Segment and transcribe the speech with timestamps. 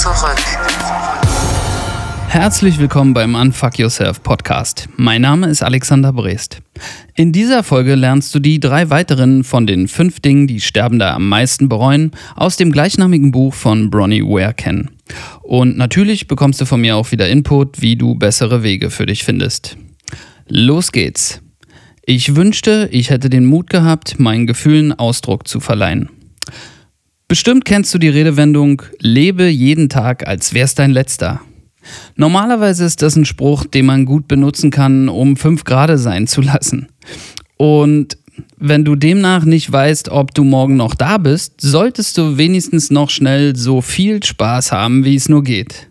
[0.00, 0.38] zurück.
[2.28, 4.88] Herzlich willkommen beim Unfuck Yourself Podcast.
[4.96, 6.62] Mein Name ist Alexander Brest.
[7.16, 11.28] In dieser Folge lernst du die drei weiteren von den fünf Dingen, die Sterbende am
[11.28, 14.88] meisten bereuen, aus dem gleichnamigen Buch von Bronnie Ware kennen.
[15.42, 19.22] Und natürlich bekommst du von mir auch wieder Input, wie du bessere Wege für dich
[19.24, 19.76] findest.
[20.48, 21.42] Los geht's.
[22.06, 26.08] Ich wünschte, ich hätte den Mut gehabt, meinen Gefühlen Ausdruck zu verleihen.
[27.30, 31.40] Bestimmt kennst du die Redewendung, lebe jeden Tag, als wär's dein letzter.
[32.16, 36.40] Normalerweise ist das ein Spruch, den man gut benutzen kann, um fünf Grade sein zu
[36.40, 36.88] lassen.
[37.56, 38.18] Und
[38.56, 43.10] wenn du demnach nicht weißt, ob du morgen noch da bist, solltest du wenigstens noch
[43.10, 45.86] schnell so viel Spaß haben, wie es nur geht.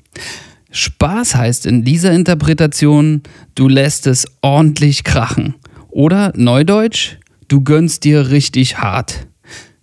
[0.71, 3.21] Spaß heißt in dieser Interpretation,
[3.55, 5.55] du lässt es ordentlich krachen.
[5.87, 7.15] Oder Neudeutsch,
[7.47, 9.28] du gönnst dir richtig hart.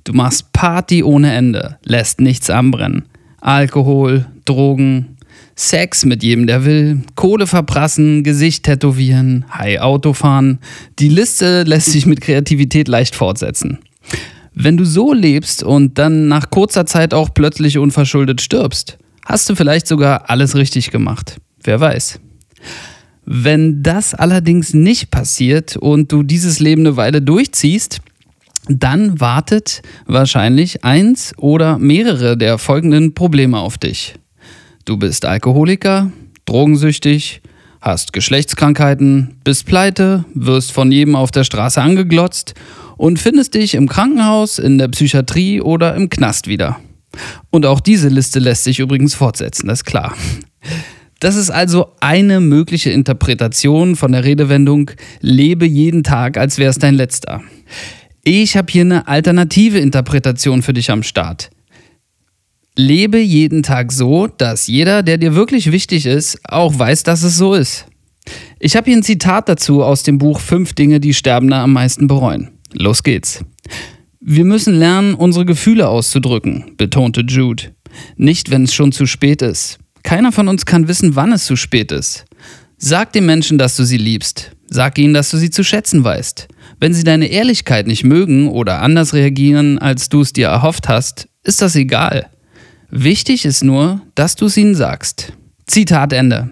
[0.06, 3.06] Du machst Party ohne Ende, lässt nichts anbrennen.
[3.40, 5.16] Alkohol, Drogen,
[5.56, 10.60] Sex mit jedem, der will, Kohle verprassen, Gesicht tätowieren, High Auto fahren.
[11.00, 13.80] Die Liste lässt sich mit Kreativität leicht fortsetzen.
[14.54, 19.56] Wenn du so lebst und dann nach kurzer Zeit auch plötzlich unverschuldet stirbst, hast du
[19.56, 21.38] vielleicht sogar alles richtig gemacht.
[21.64, 22.20] Wer weiß.
[23.24, 28.00] Wenn das allerdings nicht passiert und du dieses Leben eine Weile durchziehst,
[28.68, 34.14] dann wartet wahrscheinlich eins oder mehrere der folgenden Probleme auf dich.
[34.84, 36.10] Du bist Alkoholiker,
[36.44, 37.42] drogensüchtig,
[37.80, 42.54] hast Geschlechtskrankheiten, bist pleite, wirst von jedem auf der Straße angeglotzt
[42.96, 46.78] und findest dich im Krankenhaus, in der Psychiatrie oder im Knast wieder.
[47.50, 50.14] Und auch diese Liste lässt sich übrigens fortsetzen, das ist klar.
[51.20, 56.78] Das ist also eine mögliche Interpretation von der Redewendung lebe jeden Tag, als wäre es
[56.78, 57.42] dein letzter.
[58.28, 61.48] Ich habe hier eine alternative Interpretation für dich am Start.
[62.74, 67.36] Lebe jeden Tag so, dass jeder, der dir wirklich wichtig ist, auch weiß, dass es
[67.36, 67.86] so ist.
[68.58, 72.08] Ich habe hier ein Zitat dazu aus dem Buch Fünf Dinge, die Sterbende am meisten
[72.08, 72.50] bereuen.
[72.72, 73.44] Los geht's.
[74.18, 77.76] Wir müssen lernen, unsere Gefühle auszudrücken, betonte Jude.
[78.16, 79.78] Nicht, wenn es schon zu spät ist.
[80.02, 82.24] Keiner von uns kann wissen, wann es zu spät ist.
[82.76, 84.55] Sag den Menschen, dass du sie liebst.
[84.68, 86.48] Sag ihnen, dass du sie zu schätzen weißt.
[86.80, 91.28] Wenn sie deine Ehrlichkeit nicht mögen oder anders reagieren, als du es dir erhofft hast,
[91.44, 92.26] ist das egal.
[92.90, 95.32] Wichtig ist nur, dass du es ihnen sagst.
[95.66, 96.50] Zitat Ende.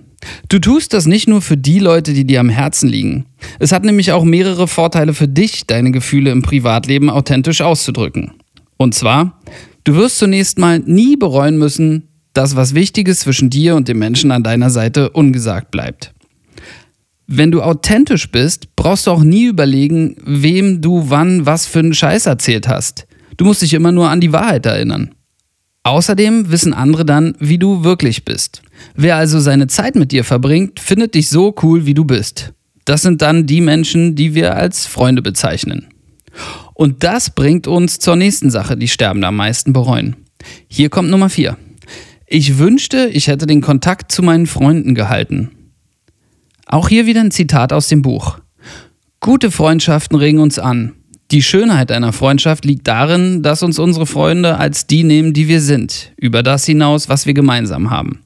[0.48, 3.26] Du tust das nicht nur für die Leute, die dir am Herzen liegen.
[3.58, 8.32] Es hat nämlich auch mehrere Vorteile für dich, deine Gefühle im Privatleben authentisch auszudrücken.
[8.76, 9.40] Und zwar,
[9.84, 14.30] du wirst zunächst mal nie bereuen müssen, dass was Wichtiges zwischen dir und dem Menschen
[14.30, 16.13] an deiner Seite ungesagt bleibt.
[17.36, 21.92] Wenn du authentisch bist, brauchst du auch nie überlegen, wem du wann was für einen
[21.92, 23.08] Scheiß erzählt hast.
[23.36, 25.16] Du musst dich immer nur an die Wahrheit erinnern.
[25.82, 28.62] Außerdem wissen andere dann, wie du wirklich bist.
[28.94, 32.52] Wer also seine Zeit mit dir verbringt, findet dich so cool, wie du bist.
[32.84, 35.88] Das sind dann die Menschen, die wir als Freunde bezeichnen.
[36.72, 40.14] Und das bringt uns zur nächsten Sache, die Sterbende am meisten bereuen.
[40.68, 41.56] Hier kommt Nummer 4.
[42.28, 45.50] Ich wünschte, ich hätte den Kontakt zu meinen Freunden gehalten.
[46.66, 48.38] Auch hier wieder ein Zitat aus dem Buch.
[49.20, 50.92] Gute Freundschaften regen uns an.
[51.30, 55.60] Die Schönheit einer Freundschaft liegt darin, dass uns unsere Freunde als die nehmen, die wir
[55.60, 58.20] sind, über das hinaus, was wir gemeinsam haben.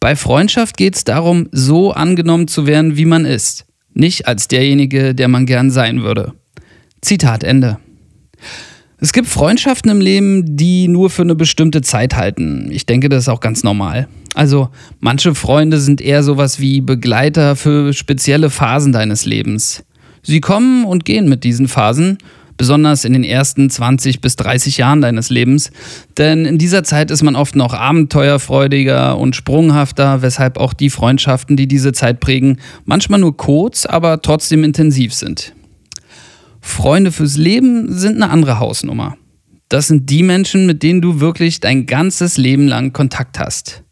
[0.00, 5.14] Bei Freundschaft geht es darum, so angenommen zu werden, wie man ist, nicht als derjenige,
[5.14, 6.34] der man gern sein würde.
[7.00, 7.78] Zitat Ende.
[8.98, 12.68] Es gibt Freundschaften im Leben, die nur für eine bestimmte Zeit halten.
[12.70, 14.08] Ich denke, das ist auch ganz normal.
[14.34, 14.70] Also
[15.00, 19.84] manche Freunde sind eher sowas wie Begleiter für spezielle Phasen deines Lebens.
[20.22, 22.16] Sie kommen und gehen mit diesen Phasen,
[22.56, 25.70] besonders in den ersten 20 bis 30 Jahren deines Lebens,
[26.16, 31.56] denn in dieser Zeit ist man oft noch abenteuerfreudiger und sprunghafter, weshalb auch die Freundschaften,
[31.56, 35.52] die diese Zeit prägen, manchmal nur kurz, aber trotzdem intensiv sind.
[36.66, 39.16] Freunde fürs Leben sind eine andere Hausnummer.
[39.68, 43.84] Das sind die Menschen, mit denen du wirklich dein ganzes Leben lang Kontakt hast.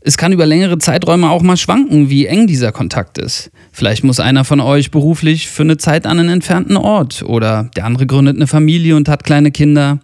[0.00, 3.50] Es kann über längere Zeiträume auch mal schwanken, wie eng dieser Kontakt ist.
[3.72, 7.86] Vielleicht muss einer von euch beruflich für eine Zeit an einen entfernten Ort oder der
[7.86, 10.00] andere gründet eine Familie und hat kleine Kinder.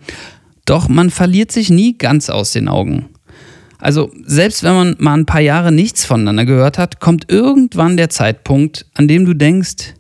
[0.64, 3.10] Doch man verliert sich nie ganz aus den Augen.
[3.78, 8.10] Also selbst wenn man mal ein paar Jahre nichts voneinander gehört hat, kommt irgendwann der
[8.10, 9.94] Zeitpunkt, an dem du denkst,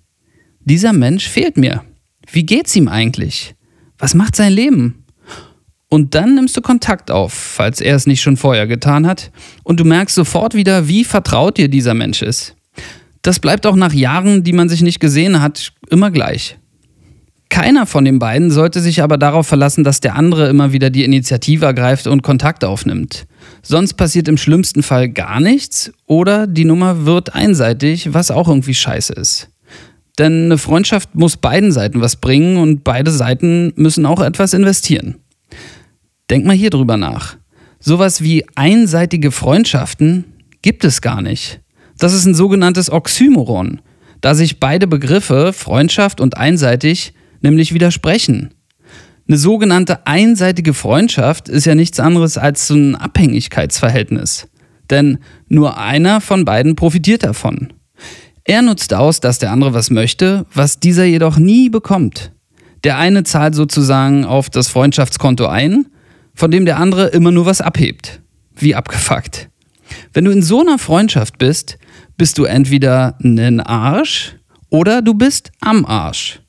[0.64, 1.82] dieser Mensch fehlt mir.
[2.32, 3.54] Wie geht's ihm eigentlich?
[3.98, 5.04] Was macht sein Leben?
[5.90, 9.30] Und dann nimmst du Kontakt auf, falls er es nicht schon vorher getan hat,
[9.62, 12.56] und du merkst sofort wieder, wie vertraut dir dieser Mensch ist.
[13.20, 16.56] Das bleibt auch nach Jahren, die man sich nicht gesehen hat, immer gleich.
[17.50, 21.04] Keiner von den beiden sollte sich aber darauf verlassen, dass der andere immer wieder die
[21.04, 23.26] Initiative ergreift und Kontakt aufnimmt.
[23.60, 28.72] Sonst passiert im schlimmsten Fall gar nichts oder die Nummer wird einseitig, was auch irgendwie
[28.72, 29.50] scheiße ist.
[30.18, 35.16] Denn eine Freundschaft muss beiden Seiten was bringen und beide Seiten müssen auch etwas investieren.
[36.30, 37.36] Denk mal hier drüber nach.
[37.80, 40.24] Sowas wie einseitige Freundschaften
[40.60, 41.60] gibt es gar nicht.
[41.98, 43.80] Das ist ein sogenanntes Oxymoron,
[44.20, 48.54] da sich beide Begriffe Freundschaft und einseitig nämlich widersprechen.
[49.28, 54.48] Eine sogenannte einseitige Freundschaft ist ja nichts anderes als so ein Abhängigkeitsverhältnis.
[54.90, 55.18] Denn
[55.48, 57.72] nur einer von beiden profitiert davon.
[58.44, 62.32] Er nutzt aus, dass der andere was möchte, was dieser jedoch nie bekommt.
[62.84, 65.86] Der eine zahlt sozusagen auf das Freundschaftskonto ein,
[66.34, 68.20] von dem der andere immer nur was abhebt.
[68.56, 69.48] Wie abgefuckt.
[70.12, 71.78] Wenn du in so einer Freundschaft bist,
[72.16, 74.36] bist du entweder ein Arsch
[74.70, 76.40] oder du bist am Arsch.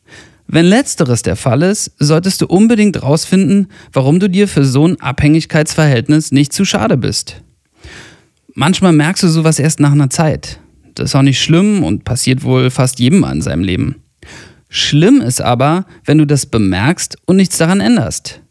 [0.47, 4.99] Wenn letzteres der Fall ist, solltest du unbedingt rausfinden, warum du dir für so ein
[4.99, 7.41] Abhängigkeitsverhältnis nicht zu schade bist.
[8.53, 10.59] Manchmal merkst du sowas erst nach einer Zeit.
[10.95, 14.03] Das ist auch nicht schlimm und passiert wohl fast jedem mal in seinem Leben.
[14.69, 18.41] Schlimm ist aber, wenn du das bemerkst und nichts daran änderst.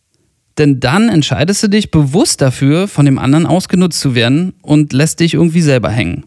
[0.58, 5.20] Denn dann entscheidest du dich bewusst dafür, von dem anderen ausgenutzt zu werden und lässt
[5.20, 6.24] dich irgendwie selber hängen.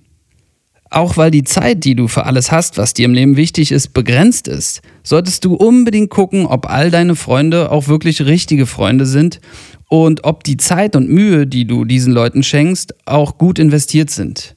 [0.90, 3.94] Auch weil die Zeit, die du für alles hast, was dir im Leben wichtig ist,
[3.94, 9.42] begrenzt ist, solltest du unbedingt gucken, ob all deine Freunde auch wirklich richtige Freunde sind
[9.90, 14.56] und ob die Zeit und Mühe, die du diesen Leuten schenkst, auch gut investiert sind.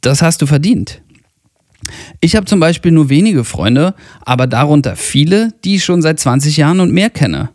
[0.00, 1.02] Das hast du verdient.
[2.20, 6.56] Ich habe zum Beispiel nur wenige Freunde, aber darunter viele, die ich schon seit 20
[6.56, 7.50] Jahren und mehr kenne.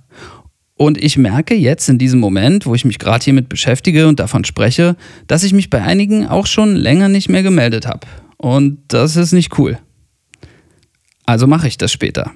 [0.75, 4.43] Und ich merke jetzt in diesem Moment, wo ich mich gerade hiermit beschäftige und davon
[4.43, 4.95] spreche,
[5.27, 8.07] dass ich mich bei einigen auch schon länger nicht mehr gemeldet habe.
[8.37, 9.77] Und das ist nicht cool.
[11.25, 12.31] Also mache ich das später.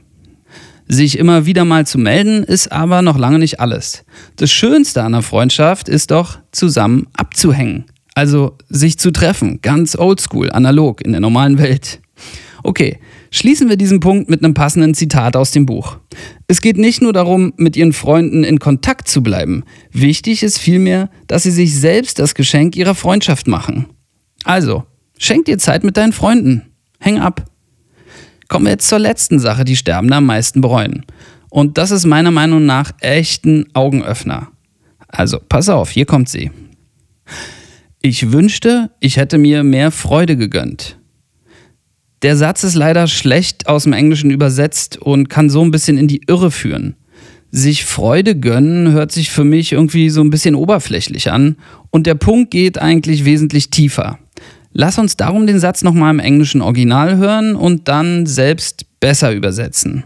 [0.88, 4.06] Sich immer wieder mal zu melden, ist aber noch lange nicht alles.
[4.38, 7.86] Das Schönste an einer Freundschaft ist doch, zusammen abzuhängen.
[8.18, 12.02] Also sich zu treffen, ganz oldschool, analog, in der normalen Welt.
[12.64, 12.98] Okay,
[13.30, 15.98] schließen wir diesen Punkt mit einem passenden Zitat aus dem Buch.
[16.48, 19.66] Es geht nicht nur darum, mit ihren Freunden in Kontakt zu bleiben.
[19.92, 23.86] Wichtig ist vielmehr, dass sie sich selbst das Geschenk ihrer Freundschaft machen.
[24.44, 24.86] Also,
[25.20, 26.64] schenk dir Zeit mit deinen Freunden.
[27.00, 27.46] Häng ab.
[28.48, 31.06] Kommen wir jetzt zur letzten Sache, die Sterbende am meisten bereuen.
[31.52, 34.48] Und das ist meiner Meinung nach echt ein Augenöffner.
[35.08, 36.50] Also, pass auf, hier kommt sie.
[38.02, 40.98] Ich wünschte, ich hätte mir mehr Freude gegönnt.
[42.22, 46.08] Der Satz ist leider schlecht aus dem Englischen übersetzt und kann so ein bisschen in
[46.08, 46.96] die Irre führen.
[47.52, 51.58] Sich Freude gönnen hört sich für mich irgendwie so ein bisschen oberflächlich an
[51.92, 54.20] und der Punkt geht eigentlich wesentlich tiefer.
[54.74, 60.04] Lass uns darum den Satz nochmal im englischen Original hören und dann selbst besser übersetzen.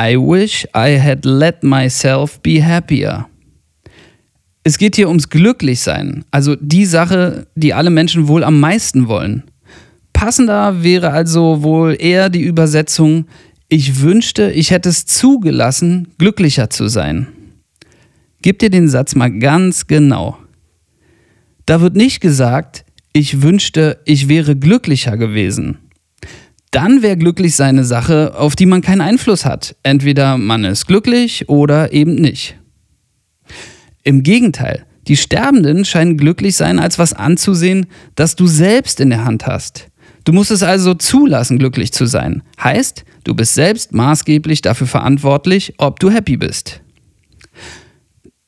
[0.00, 3.26] I wish I had let myself be happier.
[4.66, 9.42] Es geht hier ums Glücklichsein, also die Sache, die alle Menschen wohl am meisten wollen.
[10.14, 13.26] Passender wäre also wohl eher die Übersetzung,
[13.68, 17.26] ich wünschte, ich hätte es zugelassen, glücklicher zu sein.
[18.40, 20.38] Gib dir den Satz mal ganz genau.
[21.66, 25.78] Da wird nicht gesagt, ich wünschte, ich wäre glücklicher gewesen.
[26.70, 29.76] Dann wäre glücklich seine Sache, auf die man keinen Einfluss hat.
[29.82, 32.56] Entweder man ist glücklich oder eben nicht.
[34.04, 39.24] Im Gegenteil, die Sterbenden scheinen glücklich sein, als was anzusehen, das du selbst in der
[39.24, 39.88] Hand hast.
[40.24, 42.42] Du musst es also zulassen, glücklich zu sein.
[42.62, 46.80] Heißt, du bist selbst maßgeblich dafür verantwortlich, ob du happy bist.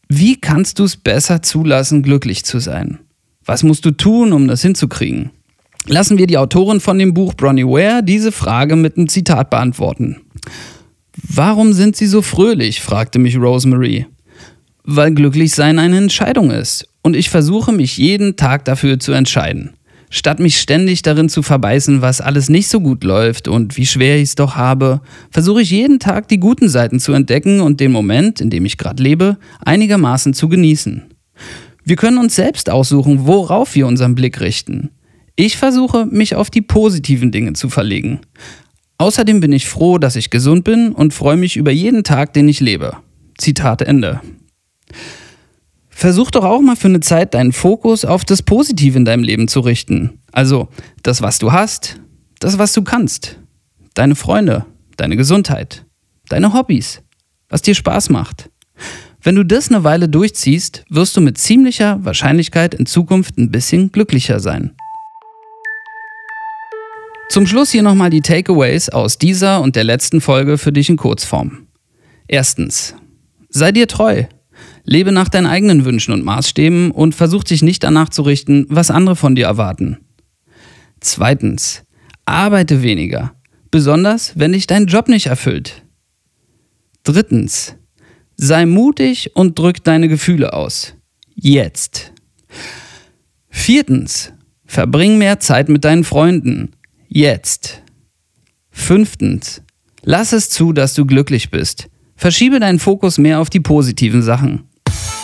[0.08, 2.98] Wie kannst du es besser zulassen, glücklich zu sein?
[3.44, 5.30] Was musst du tun, um das hinzukriegen?
[5.86, 10.16] Lassen wir die Autorin von dem Buch Bronnie Ware diese Frage mit einem Zitat beantworten.
[11.16, 12.80] Warum sind sie so fröhlich?
[12.80, 14.06] fragte mich Rosemary
[14.86, 16.88] weil glücklich sein eine Entscheidung ist.
[17.02, 19.74] Und ich versuche mich jeden Tag dafür zu entscheiden.
[20.08, 24.16] Statt mich ständig darin zu verbeißen, was alles nicht so gut läuft und wie schwer
[24.16, 25.00] ich es doch habe,
[25.30, 28.78] versuche ich jeden Tag die guten Seiten zu entdecken und den Moment, in dem ich
[28.78, 31.02] gerade lebe, einigermaßen zu genießen.
[31.84, 34.90] Wir können uns selbst aussuchen, worauf wir unseren Blick richten.
[35.34, 38.20] Ich versuche, mich auf die positiven Dinge zu verlegen.
[38.98, 42.48] Außerdem bin ich froh, dass ich gesund bin und freue mich über jeden Tag, den
[42.48, 42.96] ich lebe.
[43.36, 44.20] Zitat Ende.
[45.88, 49.48] Versuch doch auch mal für eine Zeit deinen Fokus auf das Positive in deinem Leben
[49.48, 50.20] zu richten.
[50.30, 50.68] Also
[51.02, 52.00] das, was du hast,
[52.38, 53.40] das, was du kannst.
[53.94, 54.66] Deine Freunde,
[54.98, 55.86] deine Gesundheit,
[56.28, 57.02] deine Hobbys,
[57.48, 58.50] was dir Spaß macht.
[59.22, 63.90] Wenn du das eine Weile durchziehst, wirst du mit ziemlicher Wahrscheinlichkeit in Zukunft ein bisschen
[63.90, 64.72] glücklicher sein.
[67.28, 70.96] Zum Schluss hier nochmal die Takeaways aus dieser und der letzten Folge für dich in
[70.96, 71.66] Kurzform.
[72.28, 72.94] Erstens.
[73.48, 74.24] Sei dir treu.
[74.86, 78.90] Lebe nach deinen eigenen Wünschen und Maßstäben und versuch dich nicht danach zu richten, was
[78.90, 79.98] andere von dir erwarten.
[81.00, 81.82] Zweitens.
[82.24, 83.34] Arbeite weniger.
[83.70, 85.84] Besonders, wenn dich dein Job nicht erfüllt.
[87.04, 87.76] Drittens.
[88.36, 90.94] Sei mutig und drück deine Gefühle aus.
[91.34, 92.12] Jetzt.
[93.48, 94.32] Viertens.
[94.64, 96.72] Verbring mehr Zeit mit deinen Freunden.
[97.08, 97.82] Jetzt.
[98.70, 99.62] Fünftens.
[100.02, 101.88] Lass es zu, dass du glücklich bist.
[102.16, 104.64] Verschiebe deinen Fokus mehr auf die positiven Sachen.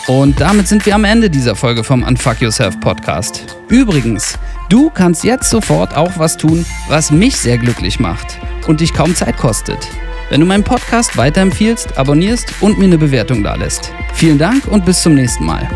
[0.08, 3.56] Und damit sind wir am Ende dieser Folge vom Unfuck Yourself Podcast.
[3.68, 4.36] Übrigens,
[4.68, 9.14] du kannst jetzt sofort auch was tun, was mich sehr glücklich macht und dich kaum
[9.14, 9.78] Zeit kostet.
[10.28, 13.92] Wenn du meinen Podcast weiterempfiehlst, abonnierst und mir eine Bewertung dalässt.
[14.14, 15.68] Vielen Dank und bis zum nächsten Mal.